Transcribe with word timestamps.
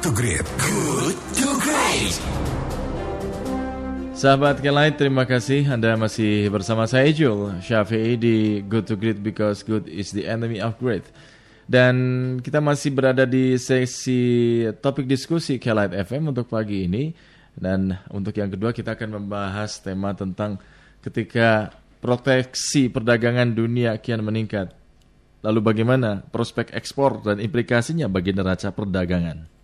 to 0.00 0.08
Great. 0.16 0.48
Good 0.56 1.16
to 1.36 1.48
Great. 1.60 2.16
Sahabat 4.16 4.64
Kelight, 4.64 4.96
terima 4.96 5.28
kasih 5.28 5.68
Anda 5.68 5.92
masih 5.92 6.48
bersama 6.48 6.88
saya 6.88 7.12
Jul 7.12 7.60
Syafi'i 7.60 8.16
di 8.16 8.64
Good 8.64 8.88
to 8.88 8.96
Great 8.96 9.20
because 9.20 9.60
good 9.60 9.84
is 9.92 10.16
the 10.16 10.24
enemy 10.24 10.56
of 10.56 10.80
great. 10.80 11.04
Dan 11.68 11.96
kita 12.40 12.64
masih 12.64 12.96
berada 12.96 13.28
di 13.28 13.60
sesi 13.60 14.64
topik 14.80 15.04
diskusi 15.04 15.60
Kelight 15.60 15.92
FM 15.92 16.32
untuk 16.32 16.48
pagi 16.48 16.88
ini. 16.88 17.12
Dan 17.52 17.92
untuk 18.08 18.32
yang 18.40 18.48
kedua 18.48 18.72
kita 18.72 18.96
akan 18.96 19.20
membahas 19.20 19.84
tema 19.84 20.16
tentang 20.16 20.56
ketika 21.04 21.76
proteksi 22.00 22.88
perdagangan 22.88 23.52
dunia 23.52 24.00
kian 24.00 24.24
meningkat. 24.24 24.72
Lalu 25.44 25.60
bagaimana 25.60 26.24
prospek 26.32 26.72
ekspor 26.72 27.20
dan 27.20 27.36
implikasinya 27.36 28.08
bagi 28.08 28.32
neraca 28.32 28.72
perdagangan? 28.72 29.59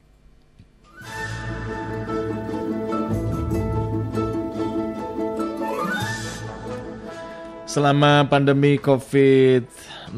Selama 7.76 8.24
pandemi 8.24 8.80
COVID-19, 8.80 10.16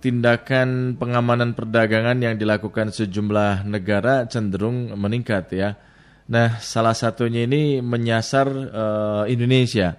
tindakan 0.00 0.96
pengamanan 0.96 1.52
perdagangan 1.52 2.16
yang 2.16 2.40
dilakukan 2.40 2.88
sejumlah 2.88 3.68
negara 3.68 4.24
cenderung 4.32 4.96
meningkat 4.96 5.52
ya. 5.52 5.76
Nah, 6.24 6.56
salah 6.64 6.96
satunya 6.96 7.44
ini 7.44 7.84
menyasar 7.84 8.48
uh, 8.48 9.24
Indonesia. 9.28 9.92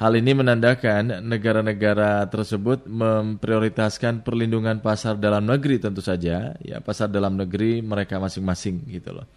Hal 0.00 0.16
ini 0.16 0.32
menandakan 0.32 1.20
negara-negara 1.20 2.24
tersebut 2.32 2.88
memprioritaskan 2.88 4.24
perlindungan 4.24 4.80
pasar 4.80 5.20
dalam 5.20 5.44
negeri 5.44 5.84
tentu 5.84 6.00
saja, 6.00 6.56
ya 6.64 6.80
pasar 6.80 7.12
dalam 7.12 7.36
negeri 7.36 7.84
mereka 7.84 8.16
masing-masing 8.16 8.88
gitu 8.88 9.20
loh. 9.20 9.28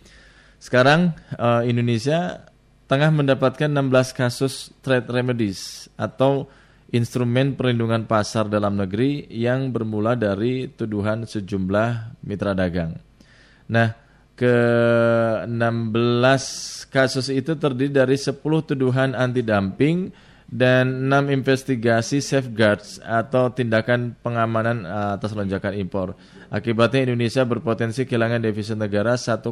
Sekarang 0.63 1.11
uh, 1.35 1.59
Indonesia 1.67 2.52
tengah 2.93 3.09
mendapatkan 3.09 3.73
16 3.73 4.13
kasus 4.13 4.69
trade 4.85 5.09
remedies 5.09 5.89
atau 5.97 6.45
instrumen 6.93 7.57
perlindungan 7.57 8.05
pasar 8.05 8.45
dalam 8.45 8.77
negeri 8.77 9.25
yang 9.33 9.73
bermula 9.73 10.13
dari 10.13 10.69
tuduhan 10.69 11.25
sejumlah 11.25 12.21
mitra 12.21 12.53
dagang. 12.53 12.93
Nah, 13.65 13.97
ke 14.37 14.55
16 15.49 16.85
kasus 16.93 17.33
itu 17.33 17.57
terdiri 17.57 17.89
dari 17.89 18.13
10 18.13 18.37
tuduhan 18.61 19.17
anti 19.17 19.41
dumping 19.41 20.13
dan 20.45 21.09
6 21.09 21.33
investigasi 21.33 22.21
safeguards 22.21 23.01
atau 23.01 23.49
tindakan 23.49 24.13
pengamanan 24.21 24.85
atas 25.17 25.33
lonjakan 25.33 25.73
impor. 25.81 26.13
Akibatnya 26.53 27.09
Indonesia 27.09 27.41
berpotensi 27.41 28.05
kehilangan 28.05 28.37
devisa 28.37 28.77
negara 28.77 29.17
1,8 29.17 29.49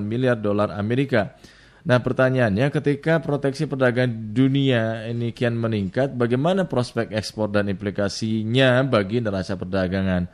miliar 0.00 0.40
dolar 0.40 0.72
Amerika 0.72 1.36
Nah 1.80 1.98
pertanyaannya 2.00 2.68
ketika 2.68 3.24
proteksi 3.24 3.64
perdagangan 3.64 4.36
dunia 4.36 5.08
ini 5.08 5.32
kian 5.32 5.56
meningkat, 5.56 6.12
bagaimana 6.12 6.68
prospek 6.68 7.16
ekspor 7.16 7.48
dan 7.48 7.72
implikasinya 7.72 8.84
bagi 8.84 9.24
neraca 9.24 9.56
perdagangan? 9.56 10.28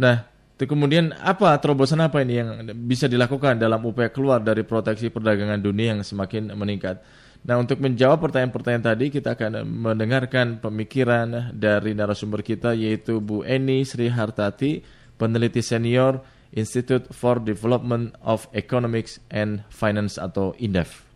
Nah, 0.00 0.16
kemudian 0.58 1.14
apa 1.14 1.54
terobosan 1.62 2.02
apa 2.02 2.26
ini 2.26 2.34
yang 2.42 2.48
bisa 2.88 3.06
dilakukan 3.06 3.60
dalam 3.62 3.80
upaya 3.86 4.10
keluar 4.10 4.42
dari 4.42 4.66
proteksi 4.66 5.14
perdagangan 5.14 5.62
dunia 5.62 5.94
yang 5.94 6.02
semakin 6.02 6.50
meningkat? 6.58 6.98
Nah, 7.40 7.56
untuk 7.56 7.80
menjawab 7.80 8.20
pertanyaan-pertanyaan 8.20 8.84
tadi, 8.84 9.06
kita 9.08 9.32
akan 9.32 9.64
mendengarkan 9.64 10.60
pemikiran 10.60 11.56
dari 11.56 11.96
narasumber 11.96 12.44
kita 12.44 12.76
yaitu 12.76 13.22
Bu 13.24 13.46
Eni 13.48 13.80
Sri 13.88 14.12
Hartati, 14.12 14.84
peneliti 15.16 15.64
senior 15.64 16.20
Institute 16.50 17.06
for 17.14 17.38
Development 17.38 18.10
of 18.26 18.50
Economics 18.50 19.22
and 19.30 19.62
Finance 19.70 20.18
atau 20.18 20.50
INDEF. 20.58 21.06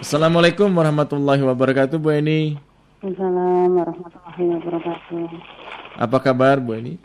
Assalamualaikum 0.00 0.72
warahmatullahi 0.72 1.44
wabarakatuh 1.44 2.00
Bu 2.00 2.08
Eni. 2.16 2.56
Assalamualaikum 3.04 3.76
warahmatullahi 3.76 4.44
wabarakatuh. 4.58 5.28
Apa 6.00 6.18
kabar 6.24 6.56
Bu 6.56 6.80
Eni? 6.80 6.96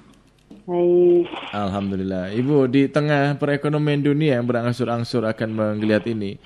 Baik. 0.66 1.30
Alhamdulillah. 1.52 2.32
Ibu 2.34 2.72
di 2.72 2.88
tengah 2.88 3.36
perekonomian 3.36 4.00
dunia 4.02 4.40
yang 4.40 4.48
berangsur-angsur 4.48 5.28
akan 5.28 5.50
menggeliat 5.54 6.08
ini, 6.10 6.40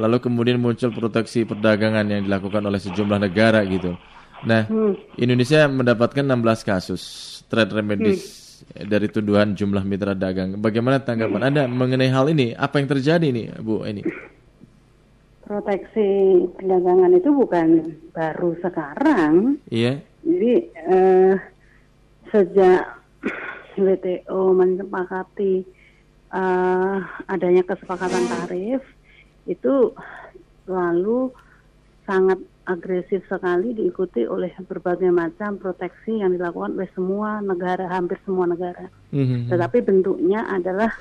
lalu 0.00 0.18
kemudian 0.18 0.58
muncul 0.58 0.90
proteksi 0.90 1.44
perdagangan 1.44 2.08
yang 2.08 2.24
dilakukan 2.24 2.64
oleh 2.64 2.80
sejumlah 2.80 3.20
negara 3.20 3.62
gitu. 3.68 3.94
Nah, 4.46 4.64
hmm. 4.64 5.20
Indonesia 5.20 5.68
mendapatkan 5.68 6.24
16 6.24 6.64
kasus 6.64 7.02
trade 7.52 7.72
remedies 7.76 8.22
hmm. 8.72 8.88
dari 8.88 9.06
tuduhan 9.12 9.52
jumlah 9.52 9.84
mitra 9.84 10.16
dagang. 10.16 10.56
Bagaimana 10.56 11.02
tanggapan. 11.02 11.52
Anda 11.52 11.62
mengenai 11.68 12.08
hal 12.08 12.32
ini? 12.32 12.56
Apa 12.56 12.80
yang 12.80 12.88
terjadi 12.88 13.28
nih, 13.28 13.60
Bu 13.60 13.84
ini? 13.84 14.00
Proteksi 15.44 16.08
perdagangan 16.56 17.12
itu 17.18 17.30
bukan 17.34 17.68
baru 18.14 18.54
sekarang. 18.62 19.58
Iya. 19.66 19.98
Jadi 20.22 20.52
eh, 20.72 21.34
sejak 22.30 22.82
WTO 23.74 24.54
menyepakati 24.54 25.54
eh, 26.30 26.96
adanya 27.26 27.62
kesepakatan 27.66 28.24
tarif 28.30 28.80
itu 29.50 29.90
lalu 30.70 31.34
sangat 32.06 32.38
agresif 32.68 33.24
sekali 33.26 33.72
diikuti 33.72 34.28
oleh 34.28 34.52
berbagai 34.68 35.08
macam 35.08 35.56
proteksi 35.56 36.20
yang 36.20 36.36
dilakukan 36.36 36.76
oleh 36.76 36.90
semua 36.92 37.40
negara, 37.40 37.88
hampir 37.88 38.20
semua 38.28 38.44
negara. 38.44 38.92
Mm-hmm. 39.10 39.48
Tetapi 39.48 39.78
bentuknya 39.80 40.44
adalah 40.44 40.92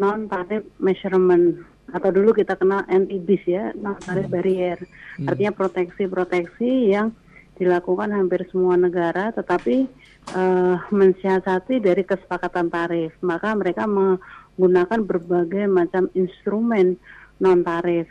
non 0.00 0.24
tarif 0.26 0.64
measurement 0.80 1.60
atau 1.92 2.08
dulu 2.08 2.32
kita 2.32 2.56
kenal 2.56 2.88
NTBs 2.88 3.44
ya, 3.44 3.64
non 3.76 4.00
tarif 4.00 4.26
mm-hmm. 4.26 4.32
barrier. 4.32 4.78
Mm-hmm. 4.80 5.28
Artinya 5.28 5.52
proteksi-proteksi 5.52 6.70
yang 6.88 7.12
dilakukan 7.60 8.10
hampir 8.10 8.48
semua 8.48 8.74
negara, 8.80 9.30
tetapi 9.30 9.86
uh, 10.34 10.76
mensiasati 10.88 11.78
dari 11.84 12.02
kesepakatan 12.02 12.72
tarif. 12.72 13.12
Maka 13.20 13.52
mereka 13.52 13.84
menggunakan 13.84 15.04
berbagai 15.04 15.68
macam 15.68 16.08
instrumen 16.16 16.96
non 17.38 17.60
tarif 17.60 18.08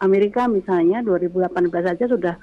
Amerika 0.00 0.48
misalnya 0.48 1.04
2018 1.04 1.52
saja 1.70 2.04
sudah 2.08 2.34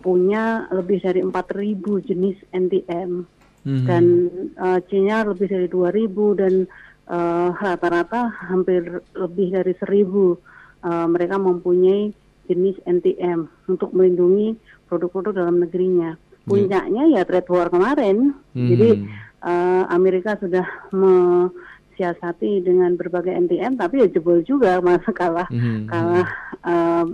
punya 0.00 0.64
lebih 0.72 1.02
dari 1.04 1.20
4.000 1.20 2.08
jenis 2.08 2.36
NTM 2.54 3.10
mm-hmm. 3.66 3.86
dan 3.86 4.04
uh, 4.56 4.80
Cina 4.88 5.26
lebih 5.28 5.46
dari 5.50 5.68
2.000 5.68 6.40
dan 6.40 6.54
uh, 7.10 7.50
rata-rata 7.52 8.32
hampir 8.48 9.04
lebih 9.12 9.60
dari 9.60 9.72
1.000 9.76 10.08
uh, 10.08 11.06
mereka 11.10 11.36
mempunyai 11.36 12.14
jenis 12.48 12.80
NTM 12.82 13.46
untuk 13.70 13.94
melindungi 13.94 14.58
produk-produk 14.90 15.46
dalam 15.46 15.62
negerinya. 15.62 16.18
Mhm. 16.18 16.48
Puncaknya 16.50 17.02
mm. 17.06 17.12
ya 17.14 17.22
trade 17.22 17.46
war 17.46 17.70
kemarin. 17.70 18.34
Mm. 18.58 18.68
Jadi 18.74 18.90
uh, 19.46 19.84
Amerika 19.86 20.34
sudah 20.34 20.66
me 20.90 21.46
siasati 22.00 22.64
dengan 22.64 22.96
berbagai 22.96 23.36
NTM 23.36 23.76
tapi 23.76 24.00
ya 24.00 24.08
jebol 24.08 24.40
juga 24.40 24.80
masa 24.86 25.12
kalah 25.12 25.48
mm-hmm. 25.52 25.84
kalah 25.84 26.28
uh, 26.64 27.04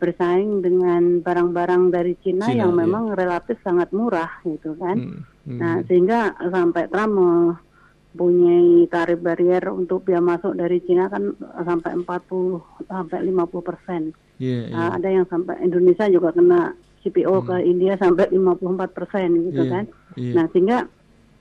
bersaing 0.00 0.64
dengan 0.64 1.20
barang-barang 1.20 1.92
dari 1.92 2.16
Cina, 2.24 2.48
Cina 2.48 2.64
yang 2.64 2.72
iya. 2.72 2.80
memang 2.88 3.12
relatif 3.12 3.60
sangat 3.60 3.92
murah 3.92 4.40
gitu 4.48 4.72
kan. 4.80 4.96
Mm-hmm. 4.96 5.58
Nah, 5.60 5.84
sehingga 5.84 6.32
sampai 6.40 6.88
Trump 6.88 7.20
mempunyai 7.20 8.88
tarif 8.88 9.20
barrier 9.20 9.60
untuk 9.68 10.08
biaya 10.08 10.24
masuk 10.24 10.56
dari 10.56 10.80
Cina 10.88 11.12
kan 11.12 11.36
sampai 11.68 12.00
40 12.00 12.88
sampai 12.88 13.18
50 13.28 13.60
persen. 13.60 14.02
Yeah, 14.40 14.72
yeah. 14.72 14.72
Nah, 14.72 14.88
ada 14.96 15.08
yang 15.12 15.28
sampai 15.28 15.60
Indonesia 15.60 16.08
juga 16.08 16.32
kena 16.32 16.72
CPO 17.04 17.44
mm. 17.44 17.44
ke 17.44 17.56
India 17.68 17.92
sampai 18.00 18.32
54 18.32 18.96
persen 18.96 19.28
gitu 19.52 19.68
yeah, 19.68 19.72
kan. 19.72 19.84
Yeah. 20.16 20.34
Nah, 20.40 20.44
sehingga 20.48 20.78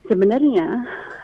sebenarnya 0.10 0.68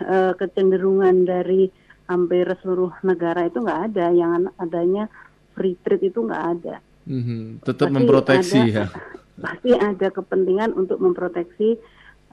uh, 0.05 0.33
kecenderungan 0.37 1.25
dari 1.25 1.67
hampir 2.05 2.45
seluruh 2.61 2.93
negara 3.01 3.49
itu 3.49 3.65
nggak 3.65 3.81
ada 3.91 4.13
yang 4.13 4.45
adanya 4.61 5.09
free 5.57 5.73
trade 5.81 6.13
itu 6.13 6.21
nggak 6.21 6.43
ada. 6.57 6.75
Mm-hmm. 7.09 7.65
Tetap 7.65 7.89
pasti 7.89 7.95
memproteksi 7.97 8.59
ada, 8.61 8.71
ya. 8.71 8.85
Pasti 9.35 9.71
ada 9.75 10.07
kepentingan 10.15 10.71
untuk 10.79 11.03
memproteksi 11.03 11.75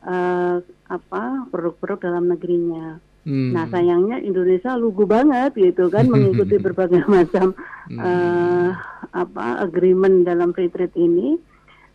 uh, 0.07 0.63
apa 0.87 1.23
produk-produk 1.51 1.99
dalam 1.99 2.31
negerinya. 2.31 3.03
Hmm. 3.23 3.55
Nah 3.55 3.67
sayangnya 3.71 4.23
Indonesia 4.23 4.75
lugu 4.79 5.07
banget 5.07 5.55
gitu 5.55 5.91
kan 5.91 6.07
mengikuti 6.07 6.59
berbagai 6.67 7.03
macam 7.11 7.59
hmm. 7.91 7.99
uh, 7.99 8.71
apa 9.15 9.67
agreement 9.67 10.27
dalam 10.27 10.55
free 10.55 10.71
trade 10.71 10.95
ini 10.95 11.39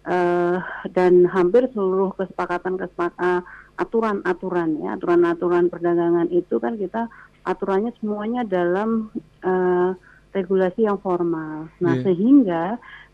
uh, 0.07 0.57
dan 0.95 1.27
hampir 1.27 1.67
seluruh 1.75 2.15
kesepakatan 2.15 2.79
kesepakatan 2.79 3.43
aturan-aturan 3.77 4.81
ya 4.81 4.97
aturan-aturan 4.97 5.69
perdagangan 5.69 6.31
itu 6.33 6.57
kan 6.57 6.79
kita 6.81 7.11
aturannya 7.45 7.93
semuanya 8.01 8.41
dalam 8.43 9.13
uh, 9.45 9.93
regulasi 10.35 10.85
yang 10.85 10.99
formal. 10.99 11.71
Nah 11.79 11.93
yeah. 11.97 12.03
sehingga 12.03 12.63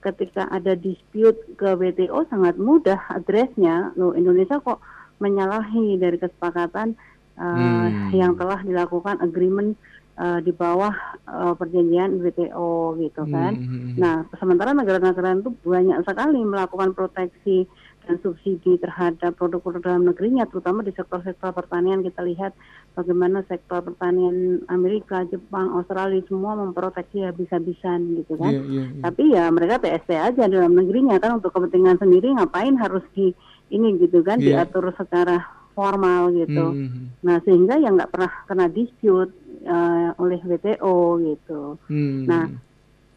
ketika 0.04 0.50
ada 0.52 0.76
dispute 0.76 1.40
ke 1.56 1.70
WTO 1.78 2.28
sangat 2.28 2.60
mudah 2.60 3.00
adresnya. 3.14 3.96
Loh 3.96 4.18
Indonesia 4.18 4.60
kok 4.60 4.84
menyalahi 5.22 5.96
dari 5.96 6.18
kesepakatan 6.20 6.98
uh, 7.40 7.88
yang 8.12 8.36
telah 8.36 8.60
dilakukan 8.66 9.24
agreement 9.24 9.80
uh, 10.18 10.40
di 10.42 10.52
bawah 10.54 10.94
uh, 11.26 11.54
perjanjian 11.58 12.22
WTO 12.22 12.98
gitu 13.02 13.24
kan. 13.30 13.54
Hmm. 13.58 13.94
Nah, 13.98 14.16
sementara 14.38 14.74
negara-negara 14.76 15.40
itu 15.42 15.52
banyak 15.66 16.06
sekali 16.06 16.40
melakukan 16.42 16.94
proteksi 16.94 17.66
dan 18.04 18.20
subsidi 18.20 18.76
terhadap 18.84 19.32
produk-produk 19.40 19.80
dalam 19.80 20.04
negerinya, 20.04 20.44
terutama 20.52 20.84
di 20.84 20.92
sektor-sektor 20.92 21.56
pertanian 21.56 22.04
kita 22.04 22.20
lihat 22.28 22.52
bagaimana 23.00 23.48
sektor 23.48 23.80
pertanian 23.80 24.60
Amerika, 24.68 25.24
Jepang, 25.32 25.72
Australia 25.72 26.20
semua 26.28 26.60
memproteksi 26.60 27.24
habis-habisan 27.24 28.20
gitu 28.20 28.36
kan. 28.36 28.52
Iya, 28.52 28.62
iya, 28.68 28.84
iya. 28.92 29.02
Tapi 29.08 29.24
ya 29.32 29.44
mereka 29.56 29.80
TST 29.80 30.12
aja 30.20 30.44
dalam 30.52 30.76
negerinya 30.76 31.16
kan 31.16 31.40
untuk 31.40 31.56
kepentingan 31.56 31.96
sendiri 31.96 32.36
ngapain 32.36 32.76
harus 32.76 33.08
di 33.16 33.32
ini 33.72 33.96
gitu 33.96 34.20
kan 34.20 34.38
Iya. 34.38 34.68
diatur 34.68 34.92
secara 35.00 35.40
formal 35.74 36.30
gitu. 36.38 36.76
Hmm. 36.76 37.10
Nah 37.26 37.42
sehingga 37.42 37.82
yang 37.82 37.98
nggak 37.98 38.14
pernah 38.14 38.32
kena 38.46 38.68
dispute 38.70 39.34
eh, 39.64 40.10
oleh 40.20 40.40
WTO 40.44 41.20
gitu. 41.24 41.80
Hmm. 41.90 42.24
Nah, 42.28 42.46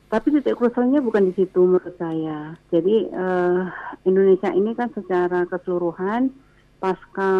tapi 0.06 0.30
titik 0.30 0.54
krusialnya 0.54 1.02
bukan 1.02 1.30
di 1.30 1.32
situ 1.34 1.66
menurut 1.66 1.94
saya. 1.98 2.54
Jadi 2.70 3.10
eh, 3.10 3.62
Indonesia 4.06 4.50
ini 4.54 4.72
kan 4.78 4.94
secara 4.94 5.44
keseluruhan 5.50 6.30
pasca 6.78 7.32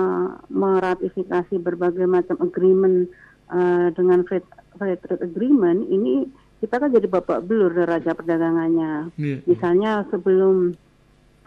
meratifikasi 0.50 1.54
berbagai 1.62 2.10
macam 2.10 2.36
agreement 2.42 3.06
eh, 3.54 3.88
dengan 3.94 4.26
free, 4.26 4.42
free 4.74 4.98
trade 4.98 5.22
agreement 5.22 5.86
ini 5.86 6.26
kita 6.58 6.80
kan 6.80 6.90
jadi 6.90 7.06
babak 7.06 7.44
belur 7.46 7.70
neraca 7.70 8.16
perdagangannya. 8.16 9.14
Iya. 9.14 9.44
Misalnya 9.46 10.08
sebelum 10.10 10.74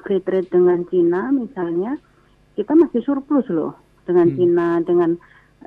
free 0.06 0.24
trade 0.24 0.48
dengan 0.48 0.88
Cina 0.88 1.34
misalnya 1.36 2.00
kita 2.56 2.72
masih 2.76 3.04
surplus 3.04 3.48
loh 3.52 3.76
dengan 4.08 4.28
Cina 4.34 4.68
dengan 4.86 5.20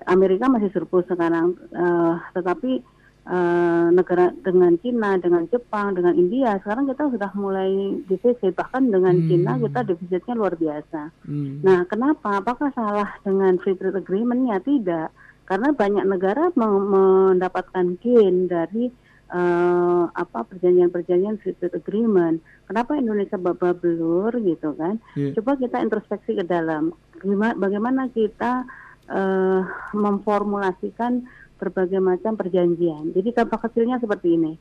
Amerika 0.06 0.48
masih 0.48 0.72
surplus 0.72 1.04
sekarang 1.06 1.54
Eh, 1.72 2.14
tetapi 2.36 2.80
eh, 3.22 3.86
negara 3.94 4.34
dengan 4.42 4.74
Cina 4.82 5.14
dengan 5.20 5.46
Jepang 5.46 5.94
dengan 5.94 6.14
India 6.16 6.58
sekarang 6.60 6.90
kita 6.90 7.06
sudah 7.12 7.30
mulai 7.38 8.02
defisit 8.10 8.56
bahkan 8.58 8.90
dengan 8.90 9.14
Cina 9.30 9.56
kita 9.60 9.80
defisitnya 9.86 10.34
luar 10.34 10.54
biasa. 10.58 11.12
Hmm. 11.28 11.62
Nah, 11.62 11.86
kenapa? 11.86 12.42
Apakah 12.42 12.74
salah 12.74 13.14
dengan 13.22 13.56
free 13.62 13.78
trade 13.78 14.00
agreement-nya? 14.00 14.58
Tidak. 14.64 15.08
Karena 15.46 15.68
banyak 15.74 16.04
negara 16.08 16.50
men- 16.56 16.88
mendapatkan 16.88 17.98
gain 18.00 18.48
dari 18.50 18.90
eh, 19.32 20.04
apa 20.12 20.38
perjanjian-perjanjian 20.44 21.40
free 21.40 21.56
trade 21.56 21.78
agreement. 21.78 22.40
Kenapa 22.68 22.96
Indonesia 23.00 23.40
babak 23.40 23.80
belur 23.80 24.32
gitu 24.44 24.76
kan? 24.76 25.00
Iya. 25.16 25.40
Coba 25.40 25.56
kita 25.56 25.80
introspeksi 25.80 26.36
ke 26.36 26.44
dalam. 26.44 26.92
Gimana, 27.22 27.54
bagaimana 27.56 28.10
kita 28.12 28.66
eh, 29.10 29.62
memformulasikan 29.94 31.24
berbagai 31.62 32.02
macam 32.02 32.34
perjanjian. 32.34 33.14
Jadi 33.14 33.28
contoh 33.34 33.58
kecilnya 33.62 34.02
seperti 34.02 34.34
ini. 34.34 34.52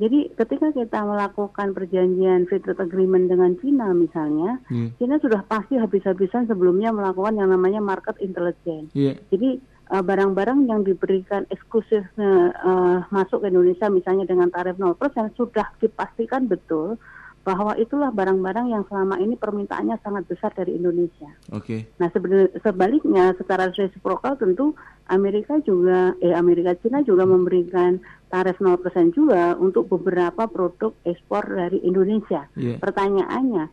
Jadi 0.00 0.32
ketika 0.34 0.72
kita 0.72 1.04
melakukan 1.04 1.76
perjanjian 1.76 2.48
free 2.48 2.58
trade 2.64 2.80
agreement 2.80 3.28
dengan 3.28 3.54
Cina 3.60 3.92
misalnya, 3.92 4.58
Iya. 4.72 4.88
Cina 4.96 5.20
sudah 5.20 5.44
pasti 5.44 5.76
habis-habisan 5.76 6.48
sebelumnya 6.48 6.90
melakukan 6.90 7.36
yang 7.36 7.52
namanya 7.52 7.84
market 7.84 8.16
intelligence. 8.24 8.88
Iya. 8.96 9.20
Jadi 9.28 9.60
eh, 9.92 10.02
barang-barang 10.02 10.64
yang 10.66 10.80
diberikan 10.82 11.44
eksklusif 11.52 12.02
eh, 12.16 12.50
eh, 12.50 12.98
masuk 13.12 13.44
ke 13.44 13.52
Indonesia 13.52 13.92
misalnya 13.92 14.24
dengan 14.24 14.48
tarif 14.48 14.80
0% 14.80 14.96
sudah 15.36 15.68
dipastikan 15.78 16.48
betul 16.48 16.96
bahwa 17.42 17.74
itulah 17.74 18.14
barang-barang 18.14 18.70
yang 18.70 18.86
selama 18.86 19.18
ini 19.18 19.34
permintaannya 19.34 19.98
sangat 20.06 20.30
besar 20.30 20.54
dari 20.54 20.78
Indonesia. 20.78 21.26
Oke. 21.50 21.90
Nah 21.98 22.06
sebenarnya 22.14 22.54
sebaliknya 22.62 23.34
secara 23.34 23.66
reciprocal 23.74 24.38
tentu 24.38 24.78
Amerika 25.10 25.58
juga 25.66 26.14
eh 26.22 26.30
Amerika 26.30 26.78
Cina 26.78 27.02
juga 27.02 27.26
memberikan 27.26 27.98
tarif 28.30 28.62
0% 28.62 28.78
juga 29.10 29.58
untuk 29.58 29.90
beberapa 29.90 30.46
produk 30.46 30.94
ekspor 31.02 31.50
dari 31.50 31.82
Indonesia. 31.82 32.46
Iya. 32.54 32.78
Pertanyaannya 32.78 33.66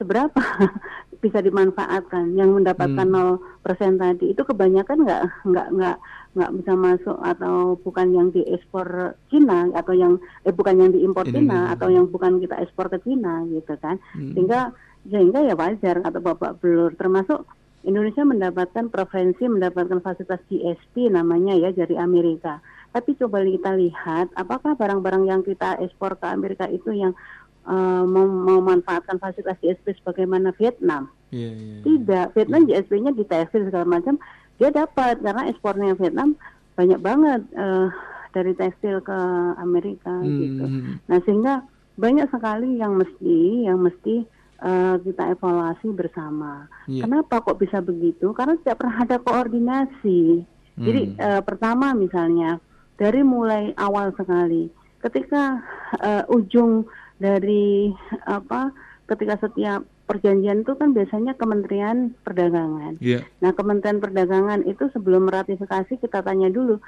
seberapa 0.00 0.40
bisa 1.24 1.44
dimanfaatkan 1.44 2.32
yang 2.32 2.56
mendapatkan 2.56 3.04
Hmm. 3.04 3.36
0% 3.68 4.00
tadi 4.00 4.32
itu 4.32 4.42
kebanyakan 4.48 5.04
nggak 5.04 5.22
nggak 5.44 5.66
nggak 5.76 5.96
nggak 6.30 6.62
bisa 6.62 6.72
masuk 6.78 7.18
atau 7.26 7.74
bukan 7.82 8.14
yang 8.14 8.28
diekspor 8.30 9.18
Cina 9.34 9.66
atau 9.74 9.98
yang 9.98 10.14
eh 10.46 10.54
bukan 10.54 10.78
yang 10.78 10.90
diimpor 10.94 11.26
Cina 11.26 11.74
atau 11.74 11.90
yang 11.90 12.06
bukan 12.06 12.38
kita 12.38 12.54
ekspor 12.62 12.86
ke 12.86 13.02
Cina 13.02 13.42
gitu 13.50 13.74
kan. 13.82 13.98
Hmm. 14.14 14.38
sehingga 14.38 14.70
sehingga 15.10 15.42
ya 15.42 15.58
wajar 15.58 16.06
atau 16.06 16.20
bapak 16.22 16.62
belur 16.62 16.94
termasuk 16.94 17.42
Indonesia 17.82 18.22
mendapatkan 18.22 18.92
preferensi 18.92 19.48
mendapatkan 19.48 20.04
fasilitas 20.04 20.38
GSP 20.46 21.10
namanya 21.10 21.56
ya 21.56 21.72
dari 21.72 21.96
Amerika. 21.96 22.60
Tapi 22.92 23.16
coba 23.16 23.40
kita 23.42 23.74
lihat 23.74 24.30
apakah 24.36 24.76
barang-barang 24.76 25.24
yang 25.26 25.40
kita 25.42 25.80
ekspor 25.80 26.14
ke 26.20 26.26
Amerika 26.28 26.68
itu 26.68 26.92
yang 26.92 27.16
eh, 27.64 28.04
mem- 28.04 28.44
memanfaatkan 28.44 29.16
fasilitas 29.16 29.56
GSP 29.64 29.96
sebagaimana 29.98 30.52
Vietnam? 30.60 31.08
Iya, 31.32 31.50
iya. 31.56 31.74
iya. 31.78 31.82
tidak, 31.86 32.26
Vietnam 32.36 32.62
GSP-nya 32.68 33.10
di 33.14 33.24
tekstil 33.24 33.70
segala 33.70 33.86
macam 33.86 34.18
dia 34.60 34.70
dapat 34.70 35.18
karena 35.18 35.48
ekspornya 35.48 35.96
Vietnam 35.96 36.36
banyak 36.76 37.00
banget 37.00 37.40
eh, 37.56 37.88
dari 38.30 38.52
tekstil 38.54 39.00
ke 39.00 39.18
Amerika 39.56 40.12
Hmm. 40.12 40.36
gitu. 40.36 40.64
Nah 41.08 41.18
sehingga 41.24 41.54
banyak 41.96 42.28
sekali 42.28 42.76
yang 42.76 42.94
mesti 42.94 43.66
yang 43.66 43.80
mesti 43.80 44.28
eh, 44.60 44.94
kita 45.00 45.32
evaluasi 45.32 45.88
bersama. 45.90 46.68
Iya. 46.84 47.08
Kenapa 47.08 47.40
kok 47.40 47.56
bisa 47.56 47.80
begitu? 47.80 48.36
Karena 48.36 48.60
tidak 48.60 48.84
pernah 48.84 48.96
ada 49.00 49.16
koordinasi. 49.18 50.44
Jadi 50.76 51.00
Hmm. 51.08 51.16
eh, 51.16 51.42
pertama 51.42 51.92
misalnya 51.92 52.60
dari 52.94 53.24
mulai 53.24 53.72
awal 53.76 54.12
sekali, 54.12 54.68
ketika 55.00 55.64
eh, 55.98 56.24
ujung 56.28 56.84
dari 57.16 57.88
apa, 58.24 58.72
ketika 59.04 59.40
setiap 59.40 59.80
perjanjian 60.10 60.66
itu 60.66 60.74
kan 60.74 60.90
biasanya 60.90 61.38
Kementerian 61.38 62.10
Perdagangan. 62.26 62.98
Iya. 62.98 63.22
Nah, 63.38 63.54
Kementerian 63.54 64.02
Perdagangan 64.02 64.66
itu 64.66 64.90
sebelum 64.90 65.30
ratifikasi 65.30 66.02
kita 66.02 66.26
tanya 66.26 66.50
dulu, 66.50 66.82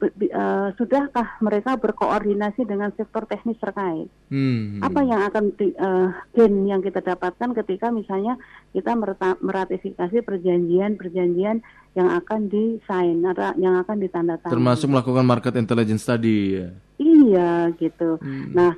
eh, 0.00 0.68
sudahkah 0.80 1.36
mereka 1.44 1.76
berkoordinasi 1.76 2.64
dengan 2.64 2.88
sektor 2.96 3.28
teknis 3.28 3.60
terkait? 3.60 4.08
Hmm. 4.32 4.80
Apa 4.80 5.04
yang 5.04 5.20
akan 5.28 5.52
di, 5.52 5.76
eh, 5.76 6.08
gain 6.32 6.54
yang 6.64 6.80
kita 6.80 7.04
dapatkan 7.04 7.52
ketika 7.60 7.92
misalnya 7.92 8.40
kita 8.72 8.96
meratifikasi 9.44 10.24
perjanjian-perjanjian 10.24 11.60
yang 11.92 12.08
akan 12.08 12.48
disign 12.48 13.20
atau 13.28 13.52
yang 13.60 13.76
akan 13.84 14.00
ditandatangani? 14.00 14.56
Termasuk 14.56 14.88
melakukan 14.88 15.28
market 15.28 15.60
intelligence 15.60 16.08
tadi 16.08 16.56
ya. 16.56 16.68
Iya 16.96 17.52
gitu. 17.76 18.16
Hmm. 18.16 18.56
Nah 18.56 18.72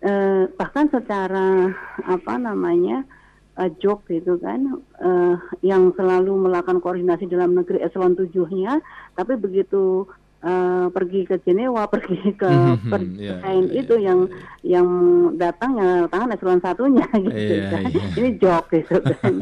eh, 0.00 0.48
bahkan 0.54 0.86
secara 0.88 1.74
apa 2.06 2.34
namanya 2.38 3.04
eh, 3.58 3.70
job 3.76 4.06
gitu 4.06 4.38
kan 4.38 4.60
eh, 4.98 5.34
yang 5.62 5.90
selalu 5.92 6.32
melakukan 6.38 6.78
koordinasi 6.78 7.26
dalam 7.26 7.52
negeri 7.52 7.82
eselon 7.82 8.14
tujuhnya, 8.14 8.78
tapi 9.12 9.34
begitu 9.34 10.06
eh, 10.38 10.86
pergi 10.88 11.26
ke 11.26 11.42
Jenewa, 11.42 11.84
pergi 11.94 12.32
ke 12.32 12.46
Hmm, 12.46 12.78
perjanjian 12.86 13.42
iya, 13.42 13.66
iya, 13.66 13.74
itu 13.76 13.94
yang 13.98 14.20
yang 14.62 14.88
datang 15.34 15.74
yang 15.74 16.06
tangan 16.06 16.30
eselon 16.30 16.60
satunya 16.60 17.02
gitu 17.26 17.34
Iya, 17.34 17.68
kan. 17.68 17.82
iya. 17.84 18.06
Ini 18.18 18.30
job 18.38 18.62
gitu 18.70 18.94
kan. 19.02 19.34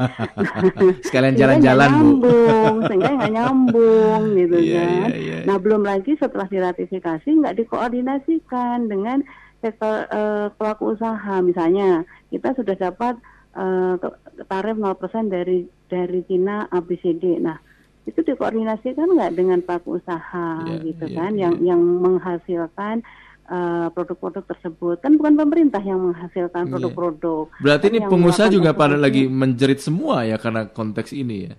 Sekalian 1.03 1.35
jalan-jalan, 1.35 1.89
Bu. 1.89 1.97
nyambung, 1.97 2.75
sehingga 2.89 3.09
nggak 3.13 3.33
nyambung 3.33 4.21
gitu 4.35 4.57
Iya, 4.57 4.81
kan. 4.81 5.09
iya, 5.13 5.15
iya. 5.15 5.37
Nah 5.45 5.57
belum 5.57 5.81
lagi 5.81 6.17
setelah 6.17 6.47
diratifikasi 6.47 7.29
nggak 7.29 7.55
dikoordinasikan 7.55 8.89
dengan 8.89 9.21
sektor 9.57 10.05
eh, 10.07 10.47
pelaku 10.53 10.93
usaha. 10.93 11.35
Misalnya 11.39 12.01
kita 12.29 12.53
sudah 12.53 12.73
dapat 12.73 13.17
eh, 13.57 13.93
ke- 13.97 14.17
tarif 14.45 14.77
0% 14.77 14.93
dari 15.27 15.59
dari 15.85 16.21
Cina 16.23 16.69
ABCD. 16.69 17.41
Nah 17.41 17.57
itu 18.03 18.23
dikoordinasikan 18.23 19.09
nggak 19.09 19.33
dengan 19.33 19.59
pelaku 19.59 19.99
usaha 19.99 20.63
Iya, 20.63 20.79
gitu 20.85 21.05
iya, 21.05 21.17
kan, 21.17 21.31
iya. 21.33 21.41
yang 21.43 21.53
yang 21.59 21.81
menghasilkan 21.81 23.01
eh, 23.47 23.87
produk-produk 23.91 24.43
tersebut 24.45 24.99
kan 24.99 25.15
bukan 25.15 25.35
pemerintah 25.35 25.79
yang 25.79 25.99
menghasilkan 26.01 26.67
Iya. 26.67 26.71
produk-produk. 26.71 27.45
Berarti 27.57 27.85
Kan 27.87 27.91
ini 27.91 27.99
pengusaha 28.03 28.47
juga 28.47 28.71
pada 28.71 28.95
lagi 28.95 29.25
menjerit 29.25 29.79
semua 29.79 30.23
ya 30.23 30.35
karena 30.35 30.67
konteks 30.67 31.11
ini 31.11 31.47
ya. 31.47 31.55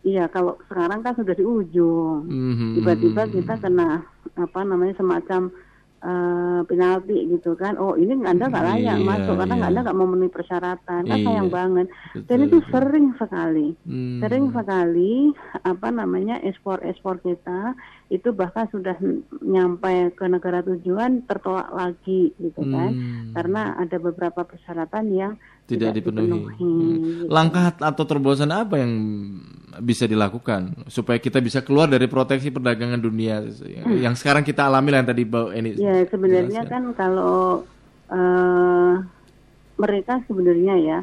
Iya, 0.00 0.24
kalau 0.26 0.56
sekarang 0.64 1.04
kan 1.04 1.12
sudah 1.12 1.34
di 1.34 1.44
ujung. 1.44 2.24
Mhm. 2.24 2.80
Tiba-tiba 2.80 3.22
kita 3.28 3.54
kena 3.58 4.00
apa 4.32 4.60
namanya 4.64 4.96
semacam 4.96 5.52
eh, 6.00 6.60
penalti 6.64 7.16
gitu 7.28 7.52
kan. 7.56 7.76
Oh, 7.76 7.96
ini 7.96 8.16
Anda 8.24 8.48
nggak 8.48 8.64
layak 8.64 8.98
Iya, 9.00 9.04
masuk 9.04 9.34
karena 9.36 9.56
iya. 9.60 9.66
Anda 9.68 9.78
nggak 9.84 9.98
memenuhi 10.00 10.32
persyaratan. 10.32 11.00
Kan 11.04 11.18
Iya. 11.20 11.26
sayang 11.28 11.48
banget. 11.52 11.86
Dan 12.24 12.38
itu 12.48 12.58
betul. 12.60 12.70
sering 12.72 13.06
sekali. 13.20 13.68
Hmm. 13.84 14.18
Sering 14.24 14.44
sekali 14.52 15.14
apa 15.62 15.88
namanya 15.92 16.40
ekspor-ekspor 16.40 17.20
kita 17.20 17.76
itu 18.10 18.34
bahkan 18.34 18.66
sudah 18.74 18.98
nyampe 19.38 20.10
ke 20.18 20.24
negara 20.26 20.66
tujuan 20.66 21.22
tertolak 21.28 21.70
lagi 21.70 22.34
gitu 22.40 22.60
kan. 22.64 22.90
Hmm. 22.90 23.32
Karena 23.36 23.76
ada 23.78 23.96
beberapa 24.02 24.42
persyaratan 24.42 25.04
yang 25.14 25.32
tidak 25.70 25.94
dipenuhi. 25.94 26.40
Hmm. 26.58 26.80
gitu. 26.90 27.24
Langkah 27.30 27.70
atau 27.78 28.04
terobosan 28.08 28.50
apa 28.50 28.80
yang 28.82 28.92
bisa 29.78 30.04
dilakukan 30.10 30.90
supaya 30.90 31.22
kita 31.22 31.38
bisa 31.38 31.62
keluar 31.62 31.86
dari 31.86 32.10
proteksi 32.10 32.50
perdagangan 32.50 32.98
dunia 32.98 33.46
yang 33.86 34.18
sekarang 34.18 34.42
kita 34.42 34.66
alami 34.66 34.90
lah 34.90 34.98
yang 35.00 35.08
tadi 35.08 35.22
Mbak 35.22 35.46
Eni. 35.54 35.70
Ya 35.90 36.04
sebenarnya 36.06 36.62
kan 36.70 36.94
kalau 36.94 37.66
uh, 38.10 38.94
mereka 39.80 40.22
sebenarnya 40.28 40.74
ya 40.78 40.98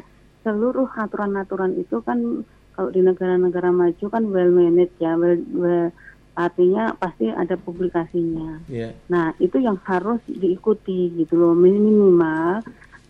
seluruh 0.46 0.88
aturan-aturan 0.96 1.76
itu 1.76 2.00
kan 2.00 2.46
kalau 2.72 2.94
di 2.94 3.02
negara-negara 3.02 3.74
maju 3.74 4.06
kan 4.06 4.22
well 4.30 4.48
managed 4.54 4.94
ya, 5.02 5.18
well, 5.18 5.36
well 5.52 5.90
artinya 6.38 6.94
pasti 6.94 7.26
ada 7.34 7.58
publikasinya. 7.58 8.62
Yeah. 8.70 8.94
Nah 9.10 9.34
itu 9.42 9.58
yang 9.58 9.82
harus 9.82 10.22
diikuti 10.30 11.10
gitu 11.18 11.34
loh 11.34 11.54
minimal 11.58 12.62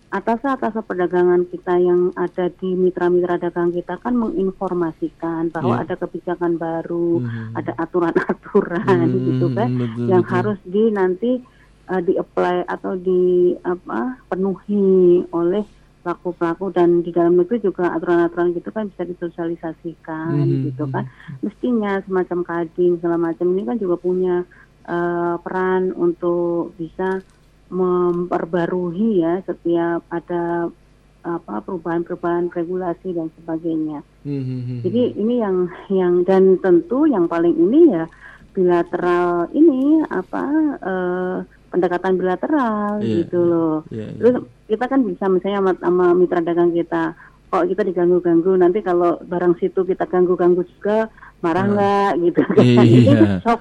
atas 0.09 0.41
atas 0.41 0.73
perdagangan 0.89 1.45
kita 1.53 1.77
yang 1.77 2.17
ada 2.17 2.49
di 2.49 2.73
mitra-mitra 2.73 3.37
dagang 3.37 3.77
kita 3.77 4.01
kan 4.01 4.17
menginformasikan 4.17 5.53
bahwa 5.53 5.77
yeah. 5.77 5.85
ada 5.85 5.95
kebijakan 6.01 6.57
baru, 6.57 7.21
mm-hmm. 7.21 7.53
ada 7.53 7.73
aturan-aturan 7.77 9.05
mm-hmm. 9.05 9.25
gitu 9.29 9.47
kan 9.53 9.71
betul, 9.77 10.09
yang 10.09 10.25
betul. 10.25 10.33
harus 10.33 10.59
di 10.65 10.85
nanti 10.89 11.33
uh, 11.89 12.03
di-apply 12.05 12.69
atau 12.69 12.95
di 12.95 13.57
apa 13.65 14.21
penuhi 14.29 15.25
oleh 15.33 15.65
pelaku-pelaku 16.05 16.73
dan 16.73 17.05
di 17.05 17.11
dalam 17.13 17.37
negeri 17.37 17.61
juga 17.61 17.93
aturan-aturan 17.93 18.57
gitu 18.57 18.71
kan 18.73 18.89
bisa 18.89 19.05
disosialisasikan 19.05 20.33
mm-hmm. 20.41 20.65
gitu 20.73 20.85
kan 20.89 21.05
mestinya 21.45 22.01
semacam 22.07 22.39
kadin 22.47 22.97
segala 22.97 23.19
macam 23.19 23.53
ini 23.53 23.63
kan 23.67 23.77
juga 23.77 23.97
punya 24.01 24.47
uh, 24.89 25.37
peran 25.43 25.93
untuk 25.93 26.73
bisa 26.81 27.21
memperbarui 27.69 29.21
ya 29.21 29.45
setiap 29.45 30.01
ada 30.09 30.73
apa 31.29 31.61
perubahan-perubahan 31.61 32.49
regulasi 32.49 33.13
dan 33.13 33.29
sebagainya. 33.37 34.01
Mm-hmm. 34.25 34.81
Jadi 34.81 35.03
ini 35.19 35.35
yang 35.45 35.69
yang 35.93 36.15
dan 36.25 36.57
tentu 36.63 37.05
yang 37.05 37.29
paling 37.29 37.53
ini 37.53 37.93
ya 37.93 38.09
bilateral 38.57 39.53
ini 39.53 40.09
apa 40.09 40.45
uh, 40.81 41.39
pendekatan 41.79 42.19
bilateral 42.19 42.99
yeah, 42.99 43.23
gitu 43.23 43.39
loh. 43.39 43.77
Yeah, 43.89 44.11
yeah. 44.11 44.19
Terus 44.19 44.35
kita 44.67 44.85
kan 44.91 45.01
bisa 45.07 45.25
misalnya 45.31 45.59
sama, 45.63 45.73
sama 45.79 46.07
mitra 46.19 46.43
dagang 46.43 46.75
kita, 46.75 47.15
kok 47.49 47.65
kita 47.71 47.83
diganggu-ganggu 47.87 48.53
nanti 48.59 48.83
kalau 48.83 49.23
barang 49.23 49.55
situ 49.63 49.87
kita 49.87 50.11
ganggu-ganggu 50.11 50.67
juga 50.67 51.07
marah 51.39 51.65
hmm. 51.65 51.73
nggak 51.79 52.11
uh, 52.11 52.21
gitu 52.27 52.41
kan? 52.43 52.65
Iya. 52.67 52.83
Itu 52.99 53.15
shop, 53.47 53.61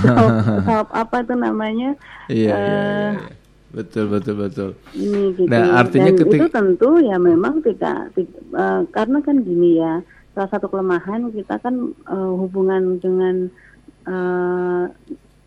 shop, 0.00 0.32
shop 0.64 0.86
apa 0.96 1.16
itu 1.20 1.34
namanya? 1.36 1.90
Iya. 2.32 2.54
Uh, 2.56 2.58
iya, 2.58 2.80
iya 3.12 3.38
Betul 3.70 4.10
betul 4.10 4.34
betul. 4.34 4.70
Ini 4.98 5.38
gitu. 5.38 5.46
Nah 5.46 5.78
artinya 5.78 6.10
Dan 6.10 6.20
ketika... 6.26 6.42
itu 6.42 6.48
tentu 6.50 6.90
ya 7.06 7.16
memang 7.22 7.62
tidak, 7.62 8.10
tidak 8.18 8.42
uh, 8.50 8.82
karena 8.90 9.18
kan 9.22 9.36
gini 9.46 9.78
ya 9.78 10.02
salah 10.34 10.50
satu 10.50 10.66
kelemahan 10.66 11.30
kita 11.30 11.58
kan 11.62 11.94
uh, 12.10 12.34
hubungan 12.34 12.98
dengan 12.98 13.46
uh, 14.10 14.90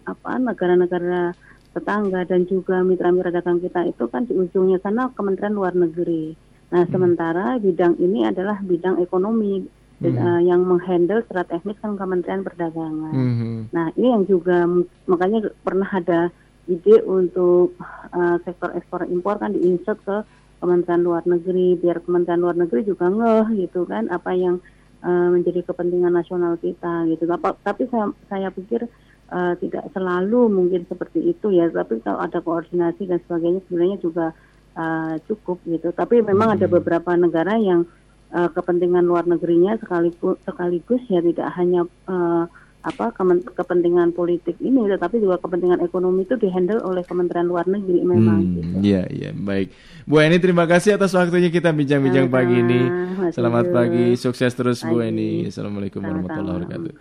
apa 0.04 0.32
negara-negara 0.40 1.36
tetangga 1.74 2.22
dan 2.30 2.46
juga 2.46 2.86
mitra-mitra 2.86 3.34
dagang 3.34 3.58
kita 3.58 3.90
itu 3.90 4.06
kan 4.08 4.30
di 4.30 4.38
ujungnya 4.38 4.78
sana 4.80 5.10
Kementerian 5.18 5.58
Luar 5.58 5.74
Negeri. 5.74 6.38
Nah 6.70 6.86
hmm. 6.86 6.92
sementara 6.94 7.58
bidang 7.58 7.98
ini 7.98 8.30
adalah 8.30 8.62
bidang 8.62 9.02
ekonomi 9.02 9.66
hmm. 10.02 10.18
uh, 10.18 10.42
yang 10.42 10.62
menghandle 10.66 11.26
secara 11.26 11.50
teknis 11.50 11.78
kan 11.82 11.98
Kementerian 11.98 12.46
Perdagangan. 12.46 13.14
Hmm. 13.14 13.60
Nah 13.74 13.90
ini 13.98 14.08
yang 14.14 14.24
juga 14.30 14.70
makanya 15.10 15.50
pernah 15.66 15.90
ada 15.90 16.30
ide 16.70 17.04
untuk 17.04 17.76
uh, 18.14 18.38
sektor 18.48 18.72
ekspor 18.78 19.04
impor 19.10 19.42
kan 19.42 19.52
diinsert 19.52 20.00
ke 20.06 20.24
Kementerian 20.64 21.04
Luar 21.04 21.28
Negeri 21.28 21.76
biar 21.76 22.00
Kementerian 22.06 22.40
Luar 22.40 22.56
Negeri 22.56 22.88
juga 22.88 23.12
ngeh 23.12 23.68
gitu 23.68 23.84
kan 23.84 24.08
apa 24.08 24.32
yang 24.32 24.64
uh, 25.04 25.28
menjadi 25.34 25.66
kepentingan 25.68 26.16
nasional 26.16 26.56
kita 26.62 27.10
gitu. 27.12 27.28
Tapi 27.66 27.84
saya 27.92 28.14
saya 28.32 28.48
pikir 28.54 28.88
uh, 29.32 29.54
tidak 29.62 29.88
selalu 29.94 30.52
mungkin 30.52 30.84
seperti 30.90 31.32
itu 31.32 31.54
ya. 31.54 31.70
Tapi 31.70 32.02
kalau 32.04 32.20
ada 32.20 32.40
koordinasi 32.44 33.08
dan 33.08 33.22
sebagainya 33.24 33.62
sebenarnya 33.70 33.98
juga 34.02 34.26
uh, 34.76 35.16
cukup 35.30 35.62
gitu. 35.70 35.94
Tapi 35.96 36.26
memang 36.26 36.58
ada 36.58 36.68
hmm. 36.68 36.76
beberapa 36.76 37.12
negara 37.16 37.56
yang 37.62 37.86
uh, 38.34 38.50
kepentingan 38.52 39.06
luar 39.06 39.24
negerinya 39.30 39.78
sekaligus 39.78 40.42
sekaligus 40.44 41.02
ya 41.08 41.22
tidak 41.22 41.48
hanya 41.56 41.86
uh, 42.10 42.50
apa 42.84 43.16
kepentingan 43.56 44.12
politik 44.12 44.60
ini 44.60 44.84
tetapi 44.92 45.24
juga 45.24 45.40
kepentingan 45.40 45.80
ekonomi 45.88 46.28
itu 46.28 46.36
dihandle 46.36 46.84
oleh 46.84 47.00
Kementerian 47.08 47.48
Luar 47.48 47.64
Negeri 47.64 48.04
memang 48.04 48.40
hmm, 48.44 48.54
gitu. 48.60 48.76
Iya 48.84 49.04
iya 49.08 49.30
baik. 49.32 49.72
Bu 50.04 50.20
Eni 50.20 50.36
terima 50.44 50.68
kasih 50.68 51.00
atas 51.00 51.16
waktunya 51.16 51.48
kita 51.48 51.72
bincang-bincang 51.72 52.28
pagi 52.28 52.60
ini. 52.60 52.82
Selamat 53.32 53.72
pagi, 53.72 54.20
sukses 54.20 54.52
terus 54.52 54.84
pagi. 54.84 54.92
Bu 54.92 54.96
Eni. 55.00 55.48
Assalamualaikum 55.48 56.04
warahmatullahi 56.04 56.56
wabarakatuh. 56.60 56.92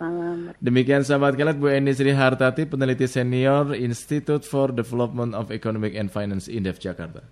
Demikian 0.63 1.03
sahabat 1.03 1.35
kalian 1.35 1.59
Bu 1.59 1.67
Eni 1.67 1.91
Sri 1.91 2.15
Hartati 2.15 2.63
peneliti 2.63 3.03
senior 3.03 3.75
Institute 3.75 4.47
for 4.47 4.71
Development 4.71 5.35
of 5.35 5.51
Economic 5.51 5.99
and 5.99 6.07
Finance 6.07 6.47
Indef 6.47 6.79
Jakarta. 6.79 7.27